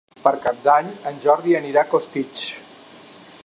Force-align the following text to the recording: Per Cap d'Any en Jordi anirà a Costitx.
Per 0.21 0.31
Cap 0.45 0.63
d'Any 0.67 0.89
en 1.11 1.21
Jordi 1.27 1.55
anirà 1.59 1.83
a 1.85 1.91
Costitx. 1.95 2.47